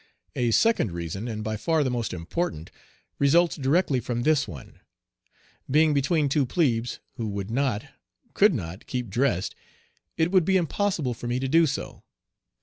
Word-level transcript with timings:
A 0.35 0.49
second 0.49 0.91
reason, 0.93 1.27
and 1.27 1.43
by 1.43 1.55
far 1.57 1.83
the 1.83 1.91
most 1.91 2.11
important, 2.11 2.71
results 3.19 3.55
directly 3.55 3.99
from 3.99 4.23
this 4.23 4.47
one. 4.47 4.79
Being 5.69 5.93
between 5.93 6.27
two 6.27 6.43
plebes, 6.43 6.97
who 7.17 7.27
would 7.27 7.51
not, 7.51 7.85
could 8.33 8.55
not 8.55 8.87
keep 8.87 9.11
dressed, 9.11 9.53
it 10.17 10.31
would 10.31 10.43
be 10.43 10.57
impossible 10.57 11.13
for 11.13 11.27
me 11.27 11.39
to 11.39 11.47
do 11.47 11.67
so. 11.67 12.01